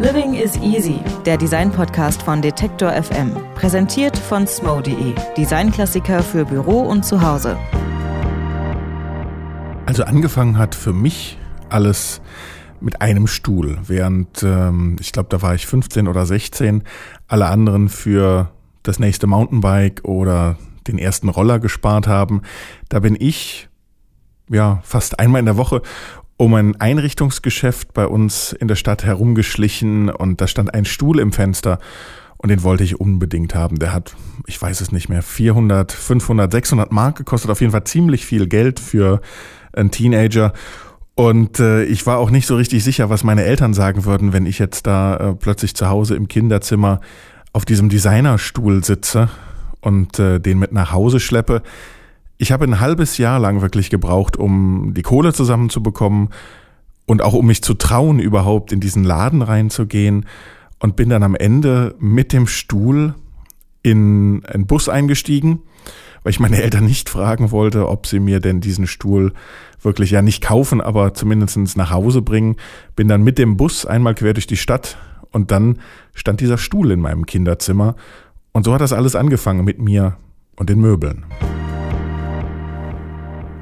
[0.00, 3.36] Living is Easy, der Design-Podcast von Detektor FM.
[3.54, 7.56] Präsentiert von smo.de, Designklassiker für Büro und Zuhause.
[9.86, 11.38] Also angefangen hat für mich
[11.68, 12.20] alles
[12.80, 16.82] mit einem Stuhl, während ähm, ich glaube, da war ich 15 oder 16,
[17.28, 18.50] alle anderen für
[18.82, 20.56] das nächste Mountainbike oder
[20.88, 22.42] den ersten Roller gespart haben.
[22.88, 23.68] Da bin ich
[24.50, 25.82] ja fast einmal in der Woche
[26.36, 31.32] um ein Einrichtungsgeschäft bei uns in der Stadt herumgeschlichen und da stand ein Stuhl im
[31.32, 31.78] Fenster
[32.36, 33.78] und den wollte ich unbedingt haben.
[33.78, 34.14] Der hat,
[34.46, 38.48] ich weiß es nicht mehr, 400, 500, 600 Mark gekostet, auf jeden Fall ziemlich viel
[38.48, 39.20] Geld für
[39.72, 40.52] einen Teenager.
[41.14, 44.46] Und äh, ich war auch nicht so richtig sicher, was meine Eltern sagen würden, wenn
[44.46, 47.00] ich jetzt da äh, plötzlich zu Hause im Kinderzimmer
[47.52, 49.30] auf diesem Designerstuhl sitze
[49.80, 51.62] und äh, den mit nach Hause schleppe.
[52.36, 56.30] Ich habe ein halbes Jahr lang wirklich gebraucht, um die Kohle zusammenzubekommen
[57.06, 60.26] und auch um mich zu trauen, überhaupt in diesen Laden reinzugehen
[60.80, 63.14] und bin dann am Ende mit dem Stuhl
[63.82, 65.60] in einen Bus eingestiegen,
[66.22, 69.32] weil ich meine Eltern nicht fragen wollte, ob sie mir denn diesen Stuhl
[69.82, 72.56] wirklich ja nicht kaufen, aber zumindest nach Hause bringen.
[72.96, 74.96] Bin dann mit dem Bus einmal quer durch die Stadt
[75.30, 75.78] und dann
[76.14, 77.94] stand dieser Stuhl in meinem Kinderzimmer.
[78.52, 80.16] Und so hat das alles angefangen mit mir
[80.56, 81.26] und den Möbeln.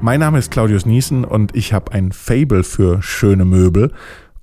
[0.03, 3.93] Mein Name ist Claudius Niesen und ich habe ein Fable für schöne Möbel.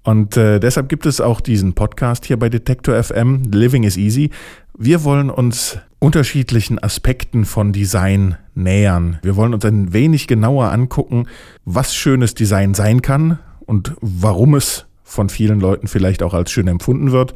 [0.03, 4.31] Und äh, deshalb gibt es auch diesen Podcast hier bei Detektor FM, Living is Easy.
[4.79, 9.19] Wir wollen uns unterschiedlichen Aspekten von Design nähern.
[9.21, 11.27] Wir wollen uns ein wenig genauer angucken,
[11.67, 16.69] was schönes Design sein kann und warum es von vielen Leuten vielleicht auch als schön
[16.69, 17.35] empfunden wird.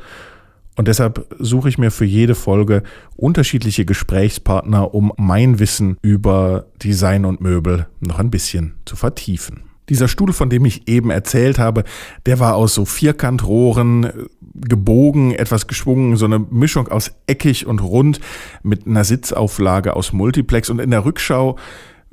[0.77, 2.83] Und deshalb suche ich mir für jede Folge
[3.17, 9.63] unterschiedliche Gesprächspartner, um mein Wissen über Design und Möbel noch ein bisschen zu vertiefen.
[9.91, 11.85] Dieser Stuhl, von dem ich eben erzählt habe,
[12.25, 18.19] der war aus so Vierkantrohren gebogen, etwas geschwungen, so eine Mischung aus eckig und rund
[18.63, 21.57] mit einer Sitzauflage aus Multiplex und in der Rückschau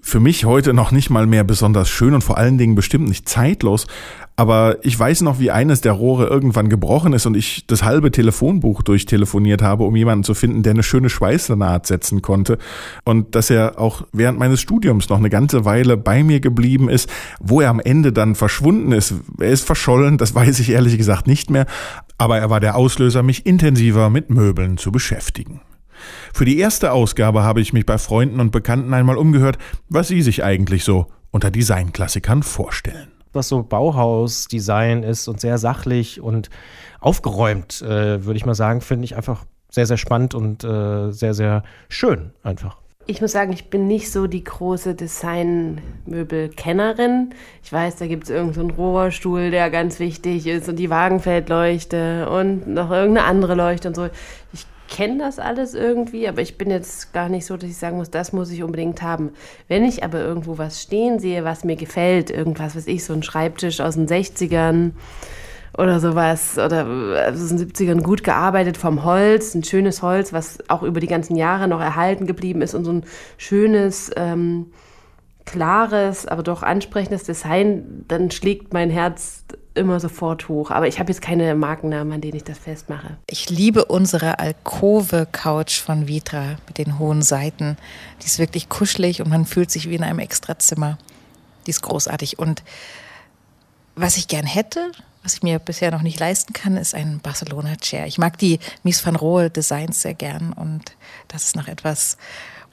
[0.01, 3.29] für mich heute noch nicht mal mehr besonders schön und vor allen Dingen bestimmt nicht
[3.29, 3.87] zeitlos.
[4.35, 8.09] Aber ich weiß noch, wie eines der Rohre irgendwann gebrochen ist und ich das halbe
[8.09, 12.57] Telefonbuch durchtelefoniert habe, um jemanden zu finden, der eine schöne Schweißnaht setzen konnte.
[13.05, 17.07] Und dass er auch während meines Studiums noch eine ganze Weile bei mir geblieben ist,
[17.39, 19.13] wo er am Ende dann verschwunden ist.
[19.39, 21.67] Er ist verschollen, das weiß ich ehrlich gesagt nicht mehr.
[22.17, 25.61] Aber er war der Auslöser, mich intensiver mit Möbeln zu beschäftigen.
[26.33, 29.57] Für die erste Ausgabe habe ich mich bei Freunden und Bekannten einmal umgehört,
[29.89, 33.11] was sie sich eigentlich so unter Designklassikern vorstellen.
[33.33, 36.49] Was so Bauhaus-Design ist und sehr sachlich und
[36.99, 41.33] aufgeräumt, äh, würde ich mal sagen, finde ich einfach sehr, sehr spannend und äh, sehr,
[41.33, 42.77] sehr schön einfach.
[43.07, 47.33] Ich muss sagen, ich bin nicht so die große Designmöbel-Kennerin.
[47.63, 52.29] Ich weiß, da gibt es irgendeinen so Rohrstuhl, der ganz wichtig ist und die Wagenfeldleuchte
[52.29, 54.07] und noch irgendeine andere Leuchte und so.
[54.53, 57.97] Ich kenne das alles irgendwie, aber ich bin jetzt gar nicht so, dass ich sagen
[57.97, 59.31] muss, das muss ich unbedingt haben.
[59.67, 63.23] Wenn ich aber irgendwo was stehen sehe, was mir gefällt, irgendwas, was ich, so ein
[63.23, 64.91] Schreibtisch aus den 60ern
[65.77, 66.85] oder sowas, oder
[67.29, 71.37] aus den 70ern gut gearbeitet vom Holz, ein schönes Holz, was auch über die ganzen
[71.37, 73.05] Jahre noch erhalten geblieben ist und so ein
[73.37, 74.67] schönes, ähm,
[75.45, 80.71] klares, aber doch ansprechendes Design, dann schlägt mein Herz immer sofort hoch.
[80.71, 83.17] Aber ich habe jetzt keine Markennamen, an denen ich das festmache.
[83.27, 87.77] Ich liebe unsere Alkove-Couch von Vitra mit den hohen Seiten.
[88.21, 90.97] Die ist wirklich kuschelig und man fühlt sich wie in einem Extrazimmer.
[91.65, 92.39] Die ist großartig.
[92.39, 92.63] Und
[93.95, 94.91] was ich gern hätte,
[95.23, 98.07] was ich mir bisher noch nicht leisten kann, ist ein Barcelona-Chair.
[98.07, 100.95] Ich mag die Mies van Rohe Designs sehr gern und
[101.27, 102.17] das ist noch etwas,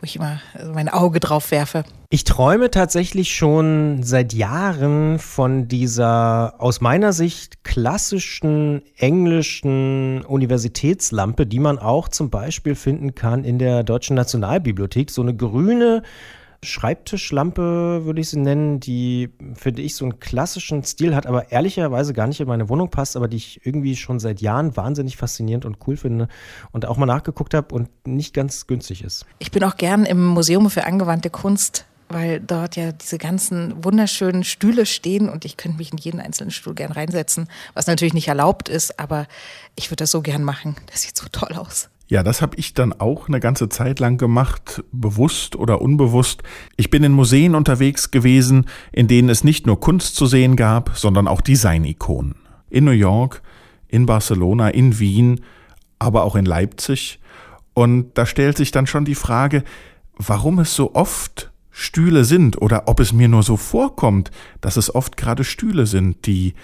[0.01, 0.41] wo ich immer
[0.73, 1.85] mein Auge drauf werfe.
[2.11, 11.59] Ich träume tatsächlich schon seit Jahren von dieser aus meiner Sicht klassischen englischen Universitätslampe, die
[11.59, 15.11] man auch zum Beispiel finden kann in der Deutschen Nationalbibliothek.
[15.11, 16.03] So eine grüne
[16.63, 22.13] Schreibtischlampe, würde ich sie nennen, die, finde ich, so einen klassischen Stil hat, aber ehrlicherweise
[22.13, 25.65] gar nicht in meine Wohnung passt, aber die ich irgendwie schon seit Jahren wahnsinnig faszinierend
[25.65, 26.29] und cool finde
[26.73, 29.25] und auch mal nachgeguckt habe und nicht ganz günstig ist.
[29.39, 34.45] Ich bin auch gern im Museum für angewandte Kunst weil dort ja diese ganzen wunderschönen
[34.45, 38.29] Stühle stehen und ich könnte mich in jeden einzelnen Stuhl gern reinsetzen, was natürlich nicht
[38.29, 39.27] erlaubt ist, aber
[39.77, 40.77] ich würde das so gern machen.
[40.87, 41.91] Das sieht so toll aus.
[42.11, 46.43] Ja, das habe ich dann auch eine ganze Zeit lang gemacht, bewusst oder unbewusst.
[46.77, 50.97] Ich bin in Museen unterwegs gewesen, in denen es nicht nur Kunst zu sehen gab,
[50.97, 52.35] sondern auch Design-Ikonen.
[52.71, 53.43] In New York,
[53.89, 55.43] in Barcelona, in Wien,
[55.99, 57.21] aber auch in Leipzig.
[57.75, 59.63] Und da stellt sich dann schon die Frage,
[60.17, 64.31] warum es so oft Stühle sind oder ob es mir nur so vorkommt,
[64.63, 66.55] dass es oft gerade Stühle sind, die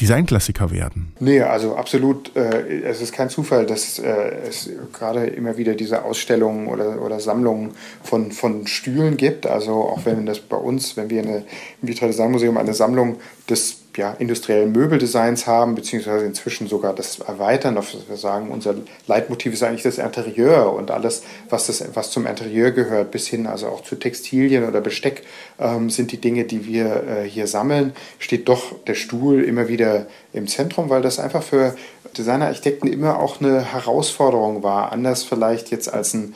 [0.00, 1.12] Designklassiker werden?
[1.18, 2.34] Nee, also absolut.
[2.36, 4.08] Äh, es ist kein Zufall, dass äh,
[4.48, 7.72] es gerade immer wieder diese Ausstellungen oder, oder Sammlungen
[8.02, 9.46] von, von Stühlen gibt.
[9.46, 11.44] Also auch wenn das bei uns, wenn wir eine,
[11.82, 13.16] im Vitra Design Museum eine Sammlung
[13.48, 17.76] des ja, industriellen Möbeldesigns haben, beziehungsweise inzwischen sogar das erweitern.
[17.76, 18.76] Auf, wir sagen, unser
[19.08, 23.48] Leitmotiv ist eigentlich das Interieur und alles, was, das, was zum Interieur gehört, bis hin
[23.48, 25.24] also auch zu Textilien oder Besteck,
[25.58, 27.92] ähm, sind die Dinge, die wir äh, hier sammeln.
[28.20, 31.74] Steht doch der Stuhl immer wieder im Zentrum, weil das einfach für
[32.16, 34.92] Designerarchitekten immer auch eine Herausforderung war.
[34.92, 36.34] Anders vielleicht jetzt als ein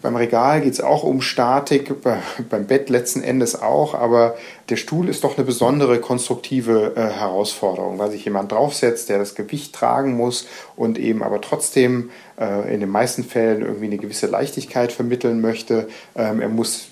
[0.00, 1.94] beim Regal geht es auch um Statik,
[2.48, 4.34] beim Bett letzten Endes auch, aber
[4.68, 9.34] der Stuhl ist doch eine besondere konstruktive äh, Herausforderung, weil sich jemand draufsetzt, der das
[9.34, 12.10] Gewicht tragen muss und eben aber trotzdem
[12.40, 15.88] äh, in den meisten Fällen irgendwie eine gewisse Leichtigkeit vermitteln möchte.
[16.16, 16.88] Ähm, er muss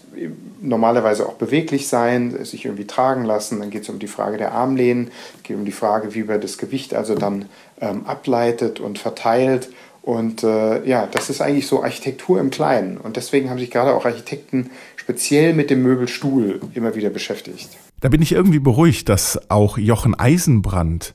[0.61, 3.61] normalerweise auch beweglich sein, sich irgendwie tragen lassen.
[3.61, 5.11] Dann geht es um die Frage der Armlehnen,
[5.43, 7.47] geht um die Frage, wie man das Gewicht also dann
[7.81, 9.71] ähm, ableitet und verteilt.
[10.11, 12.97] Und äh, ja, das ist eigentlich so Architektur im Kleinen.
[12.97, 17.69] Und deswegen haben sich gerade auch Architekten speziell mit dem Möbelstuhl immer wieder beschäftigt.
[18.01, 21.15] Da bin ich irgendwie beruhigt, dass auch Jochen Eisenbrand,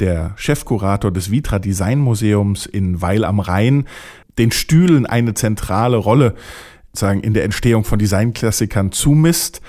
[0.00, 3.86] der Chefkurator des Vitra Design Museums in Weil am Rhein,
[4.38, 6.34] den Stühlen eine zentrale Rolle
[6.94, 9.60] sagen, in der Entstehung von Designklassikern zumisst.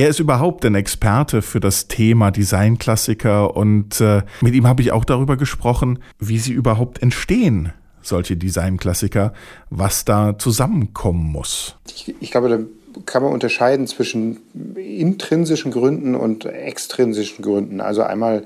[0.00, 4.92] Er ist überhaupt ein Experte für das Thema Designklassiker und äh, mit ihm habe ich
[4.92, 9.34] auch darüber gesprochen, wie sie überhaupt entstehen, solche Designklassiker,
[9.68, 11.76] was da zusammenkommen muss.
[11.86, 14.38] Ich, ich glaube, da kann man unterscheiden zwischen
[14.74, 17.82] intrinsischen Gründen und extrinsischen Gründen.
[17.82, 18.44] Also einmal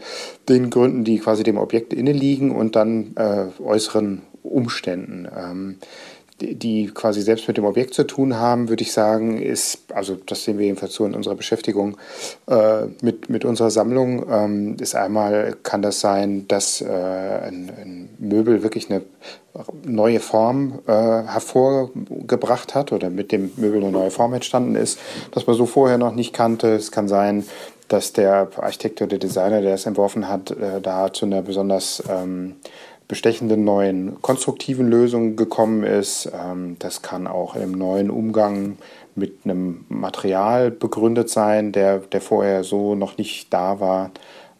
[0.48, 5.28] den Gründen, die quasi dem Objekt inne liegen und dann äh, äußeren Umständen.
[5.36, 5.76] Ähm,
[6.52, 10.44] die quasi selbst mit dem Objekt zu tun haben, würde ich sagen, ist, also das
[10.44, 11.96] sehen wir jedenfalls so in unserer Beschäftigung
[12.46, 18.08] äh, mit, mit unserer Sammlung, ähm, ist einmal, kann das sein, dass äh, ein, ein,
[18.18, 19.02] Möbel wirklich eine
[19.84, 24.98] neue Form äh, hervorgebracht hat oder mit dem Möbel eine neue Form entstanden ist,
[25.30, 26.74] dass man so vorher noch nicht kannte.
[26.74, 27.44] Es kann sein,
[27.88, 32.02] dass der Architekt oder der Designer, der es entworfen hat, äh, da zu einer besonders
[32.08, 32.56] ähm,
[33.08, 36.30] bestechenden neuen konstruktiven Lösungen gekommen ist.
[36.32, 38.78] Ähm, das kann auch im neuen Umgang
[39.14, 44.10] mit einem Material begründet sein, der, der vorher so noch nicht da war.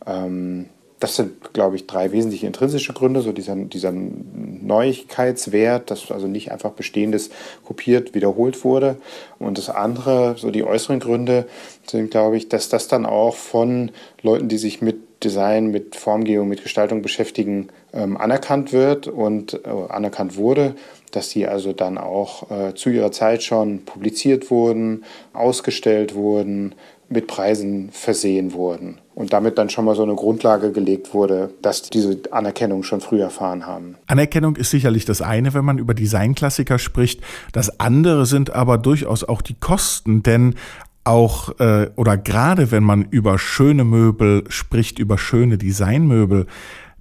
[0.06, 0.66] Ähm,
[1.00, 6.50] das sind, glaube ich, drei wesentliche intrinsische Gründe, so dieser, dieser Neuigkeitswert, dass also nicht
[6.50, 7.28] einfach Bestehendes
[7.62, 8.96] kopiert, wiederholt wurde.
[9.38, 11.46] Und das andere, so die äußeren Gründe,
[11.86, 13.90] sind, glaube ich, dass das dann auch von
[14.22, 19.68] Leuten, die sich mit Design, mit Formgebung, mit Gestaltung beschäftigen, ähm, anerkannt wird und äh,
[19.88, 20.74] anerkannt wurde,
[21.12, 26.74] dass sie also dann auch äh, zu ihrer Zeit schon publiziert wurden, ausgestellt wurden,
[27.08, 31.82] mit Preisen versehen wurden und damit dann schon mal so eine Grundlage gelegt wurde, dass
[31.82, 33.96] diese Anerkennung schon früh erfahren haben.
[34.06, 37.20] Anerkennung ist sicherlich das eine, wenn man über Designklassiker spricht.
[37.52, 40.56] Das andere sind aber durchaus auch die Kosten, denn
[41.04, 46.46] auch äh, oder gerade wenn man über schöne Möbel spricht, über schöne Designmöbel,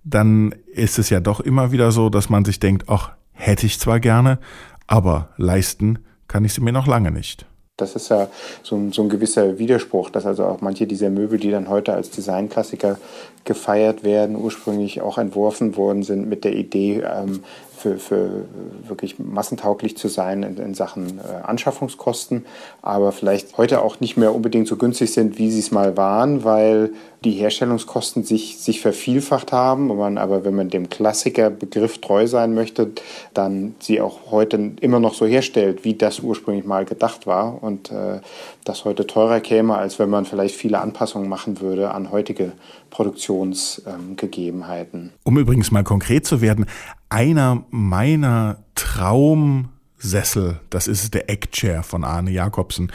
[0.03, 3.79] dann ist es ja doch immer wieder so, dass man sich denkt, ach, hätte ich
[3.79, 4.39] zwar gerne,
[4.87, 7.45] aber leisten kann ich sie mir noch lange nicht.
[7.77, 8.27] Das ist ja
[8.61, 11.93] so ein, so ein gewisser Widerspruch, dass also auch manche dieser Möbel, die dann heute
[11.93, 12.99] als Designklassiker
[13.45, 17.43] gefeiert werden, ursprünglich auch entworfen worden sind mit der Idee, ähm,
[17.83, 18.45] für, für
[18.87, 22.45] wirklich massentauglich zu sein in, in Sachen äh, Anschaffungskosten,
[22.81, 26.45] aber vielleicht heute auch nicht mehr unbedingt so günstig sind, wie sie es mal waren,
[26.45, 26.91] weil
[27.23, 29.89] die Herstellungskosten sich, sich vervielfacht haben.
[29.91, 32.91] Und man aber, wenn man dem Klassikerbegriff treu sein möchte,
[33.33, 37.91] dann sie auch heute immer noch so herstellt, wie das ursprünglich mal gedacht war und
[37.91, 38.21] äh,
[38.63, 42.53] das heute teurer käme, als wenn man vielleicht viele Anpassungen machen würde an heutige
[42.89, 45.01] Produktionsgegebenheiten.
[45.01, 46.65] Ähm, um übrigens mal konkret zu werden,
[47.13, 52.91] einer meiner Traumsessel, das ist der Eckchair von Arne Jakobsen.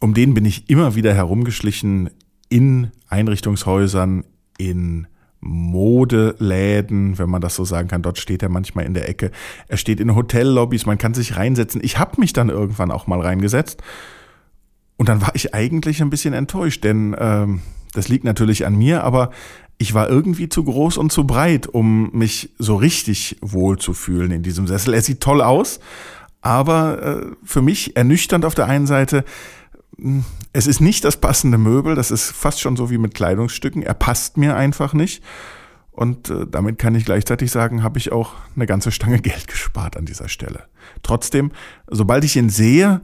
[0.00, 2.10] Um den bin ich immer wieder herumgeschlichen
[2.48, 4.24] in Einrichtungshäusern,
[4.56, 5.06] in
[5.40, 8.00] Modeläden, wenn man das so sagen kann.
[8.00, 9.30] Dort steht er manchmal in der Ecke.
[9.68, 11.82] Er steht in Hotellobbys, man kann sich reinsetzen.
[11.84, 13.82] Ich habe mich dann irgendwann auch mal reingesetzt.
[14.96, 17.60] Und dann war ich eigentlich ein bisschen enttäuscht, denn ähm,
[17.94, 19.30] das liegt natürlich an mir, aber
[19.78, 24.30] ich war irgendwie zu groß und zu breit, um mich so richtig wohl zu fühlen
[24.30, 24.94] in diesem Sessel.
[24.94, 25.80] Er sieht toll aus,
[26.40, 29.24] aber äh, für mich ernüchternd auf der einen Seite.
[29.98, 33.82] Hm, es ist nicht das passende Möbel, das ist fast schon so wie mit Kleidungsstücken.
[33.82, 35.22] Er passt mir einfach nicht.
[35.90, 39.96] Und äh, damit kann ich gleichzeitig sagen, habe ich auch eine ganze Stange Geld gespart
[39.96, 40.64] an dieser Stelle.
[41.02, 41.52] Trotzdem,
[41.86, 43.00] sobald ich ihn sehe,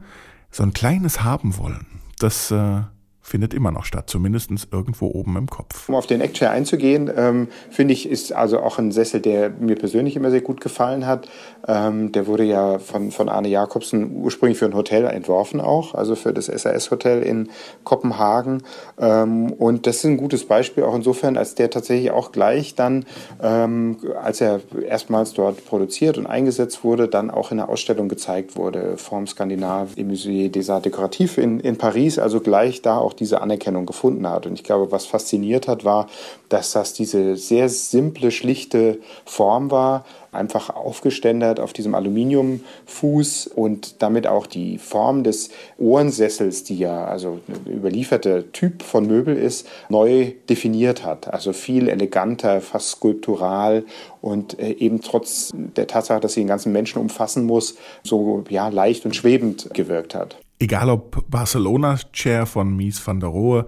[0.49, 1.87] so ein kleines haben wollen,
[2.19, 2.81] das äh,
[3.23, 5.87] findet immer noch statt, zumindest irgendwo oben im Kopf.
[5.87, 9.75] Um auf den Eckchair einzugehen, ähm, finde ich, ist also auch ein Sessel, der mir
[9.75, 11.29] persönlich immer sehr gut gefallen hat.
[11.65, 16.15] Ähm, der wurde ja von, von Arne Jakobsen ursprünglich für ein Hotel entworfen auch, also
[16.15, 17.49] für das SAS-Hotel in
[17.85, 18.63] Kopenhagen.
[18.99, 23.05] Ähm, und das ist ein gutes Beispiel auch insofern, als der tatsächlich auch gleich dann,
[23.41, 28.57] ähm, als er erstmals dort produziert und eingesetzt wurde, dann auch in der Ausstellung gezeigt
[28.57, 33.12] wurde, Form Skandinav im Musée des Arts Décoratifs in, in Paris, also gleich da auch
[33.13, 34.45] diese Anerkennung gefunden hat.
[34.45, 36.07] Und ich glaube, was fasziniert hat, war,
[36.49, 44.27] dass das diese sehr simple, schlichte Form war, einfach aufgeständert auf diesem Aluminiumfuß und damit
[44.27, 50.33] auch die Form des Ohrensessels, die ja also ein überlieferter Typ von Möbel ist, neu
[50.49, 51.31] definiert hat.
[51.31, 53.83] Also viel eleganter, fast skulptural
[54.21, 58.69] und äh, eben trotz der Tatsache, dass sie den ganzen Menschen umfassen muss, so ja
[58.69, 60.37] leicht und schwebend gewirkt hat.
[60.59, 63.65] Egal ob Barcelona Chair von Mies van der Rohe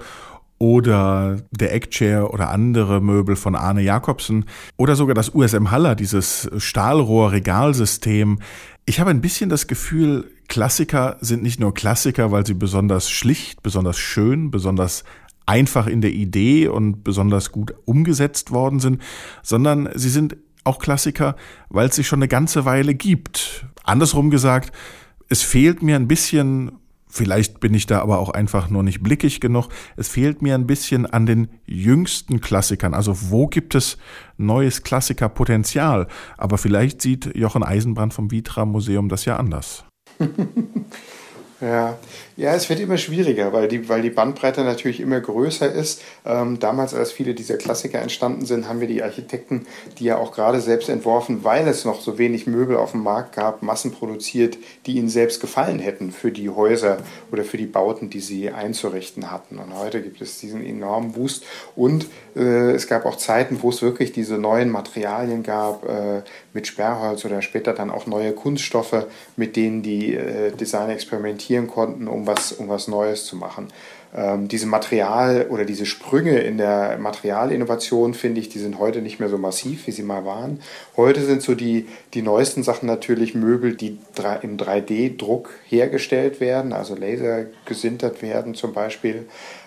[0.57, 4.45] oder der Eckchair oder andere Möbel von Arne Jakobsen
[4.77, 8.39] oder sogar das USM Haller, dieses Stahlrohr-Regalsystem.
[8.85, 13.63] Ich habe ein bisschen das Gefühl, Klassiker sind nicht nur Klassiker, weil sie besonders schlicht,
[13.63, 15.03] besonders schön, besonders
[15.45, 19.01] einfach in der Idee und besonders gut umgesetzt worden sind,
[19.43, 21.35] sondern sie sind auch Klassiker,
[21.69, 23.65] weil es sie schon eine ganze Weile gibt.
[23.83, 24.71] Andersrum gesagt,
[25.29, 26.79] es fehlt mir ein bisschen
[27.15, 29.69] Vielleicht bin ich da aber auch einfach nur nicht blickig genug.
[29.95, 32.93] Es fehlt mir ein bisschen an den jüngsten Klassikern.
[32.93, 33.97] Also wo gibt es
[34.35, 36.07] neues Klassikerpotenzial?
[36.37, 39.85] Aber vielleicht sieht Jochen Eisenbrand vom Vitra Museum das ja anders.
[41.65, 41.97] Ja.
[42.37, 45.99] ja, es wird immer schwieriger, weil die, weil die Bandbreite natürlich immer größer ist.
[46.23, 49.65] Ähm, damals, als viele dieser Klassiker entstanden sind, haben wir die Architekten,
[49.97, 53.35] die ja auch gerade selbst entworfen, weil es noch so wenig Möbel auf dem Markt
[53.35, 56.99] gab, Massen produziert, die ihnen selbst gefallen hätten für die Häuser
[57.31, 59.57] oder für die Bauten, die sie einzurichten hatten.
[59.57, 61.45] Und heute gibt es diesen enormen Boost.
[61.75, 62.05] Und
[62.35, 66.21] äh, es gab auch Zeiten, wo es wirklich diese neuen Materialien gab, äh,
[66.53, 71.67] mit Sperrholz oder später dann auch neue Kunststoffe, mit denen die äh, Designer experimentieren experimentieren
[71.67, 73.67] konnten, um was, um was Neues zu machen.
[74.15, 79.19] Ähm, diese Material- oder diese Sprünge in der Materialinnovation, finde ich, die sind heute nicht
[79.19, 80.61] mehr so massiv, wie sie mal waren.
[80.95, 83.97] Heute sind so die, die neuesten Sachen natürlich Möbel, die
[84.41, 89.25] im 3D-Druck hergestellt werden, also Laser gesintert werden zum Beispiel.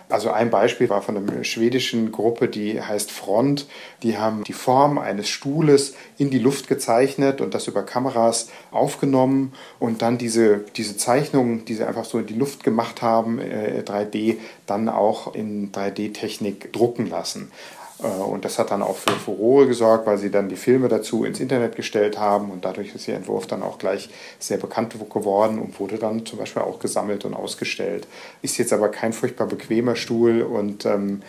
[0.08, 3.66] Also ein Beispiel war von einer schwedischen Gruppe, die heißt Front.
[4.02, 9.52] Die haben die Form eines Stuhles in die Luft gezeichnet und das über Kameras aufgenommen
[9.78, 13.82] und dann diese, diese Zeichnungen, die sie einfach so in die Luft gemacht haben, äh,
[13.84, 17.52] 3D, dann auch in 3D-Technik drucken lassen.
[18.02, 21.24] Äh, und das hat dann auch für Furore gesorgt, weil sie dann die Filme dazu
[21.24, 25.58] ins Internet gestellt haben und dadurch ist ihr Entwurf dann auch gleich sehr bekannt geworden
[25.58, 28.06] und wurde dann zum Beispiel auch gesammelt und ausgestellt.
[28.42, 31.22] Ist jetzt aber kein furchtbar bequemer Stuhl und ähm,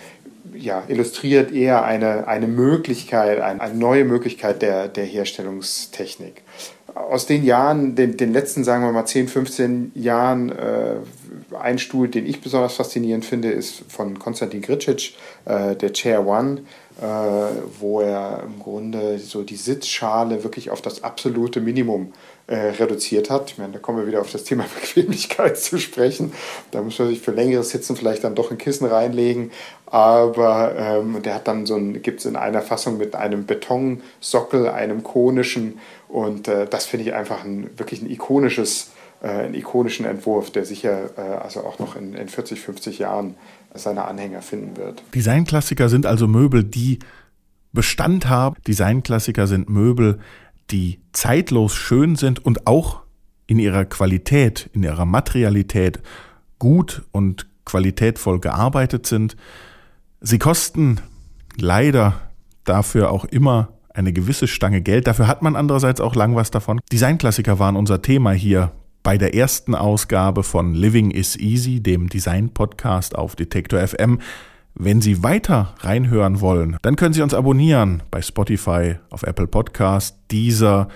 [0.53, 6.41] ja, illustriert eher eine, eine Möglichkeit, eine, eine neue Möglichkeit der, der Herstellungstechnik.
[6.99, 10.95] Aus den Jahren, den, den letzten, sagen wir mal, 10, 15 Jahren, äh,
[11.57, 15.13] ein Stuhl, den ich besonders faszinierend finde, ist von Konstantin Gricic,
[15.45, 16.61] äh, der Chair One,
[17.01, 17.05] äh,
[17.79, 22.13] wo er im Grunde so die Sitzschale wirklich auf das absolute Minimum
[22.47, 23.51] äh, reduziert hat.
[23.51, 26.33] Ich meine, da kommen wir wieder auf das Thema Bequemlichkeit zu sprechen.
[26.71, 29.51] Da muss man sich für längeres Sitzen vielleicht dann doch ein Kissen reinlegen.
[29.85, 34.67] Aber ähm, der hat dann so ein, gibt es in einer Fassung mit einem Betonsockel,
[34.67, 35.79] einem konischen.
[36.09, 40.65] Und äh, das finde ich einfach ein, wirklich ein ikonisches äh, einen ikonischen Entwurf, der
[40.65, 43.35] sicher äh, also auch noch in, in 40, 50 Jahren
[43.73, 45.03] seine Anhänger finden wird.
[45.13, 46.99] Designklassiker sind also Möbel, die
[47.73, 48.55] Bestand haben.
[48.65, 50.19] Designklassiker sind Möbel,
[50.71, 53.01] die zeitlos schön sind und auch
[53.45, 55.99] in ihrer Qualität, in ihrer Materialität
[56.57, 59.35] gut und qualitätvoll gearbeitet sind.
[60.21, 61.01] Sie kosten
[61.57, 62.21] leider
[62.63, 65.07] dafür auch immer eine gewisse Stange Geld.
[65.07, 66.79] Dafür hat man andererseits auch lang was davon.
[66.91, 68.71] Designklassiker waren unser Thema hier
[69.03, 74.19] bei der ersten Ausgabe von Living is Easy, dem Design-Podcast auf Detektor FM.
[74.75, 80.17] Wenn Sie weiter reinhören wollen, dann können Sie uns abonnieren bei Spotify, auf Apple Podcast,
[80.31, 80.89] Deezer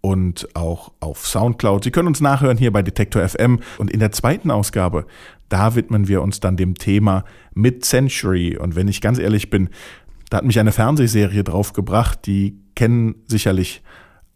[0.00, 1.84] und auch auf Soundcloud.
[1.84, 5.06] Sie können uns nachhören hier bei Detektor FM und in der zweiten Ausgabe,
[5.48, 7.24] da widmen wir uns dann dem Thema
[7.54, 8.56] Mid-Century.
[8.56, 9.70] Und wenn ich ganz ehrlich bin,
[10.30, 13.82] da hat mich eine Fernsehserie drauf gebracht, die kennen sicherlich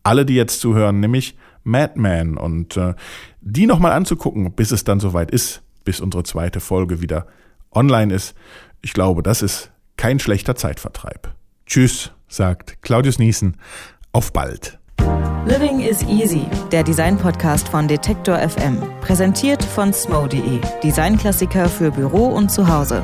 [0.02, 2.94] alle, die jetzt zuhören, nämlich Madman und äh,
[3.40, 7.26] die nochmal anzugucken, bis es dann soweit ist, bis unsere zweite Folge wieder
[7.72, 8.34] online ist.
[8.82, 11.34] Ich glaube, das ist kein schlechter Zeitvertreib.
[11.66, 13.56] Tschüss, sagt Claudius Niesen.
[14.12, 14.78] Auf bald.
[15.46, 18.78] Living is Easy, der Design-Podcast von Detektor FM.
[19.00, 23.02] Präsentiert von smo.de, Designklassiker für Büro und Zuhause.